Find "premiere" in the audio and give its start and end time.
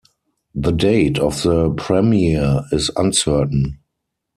1.69-2.61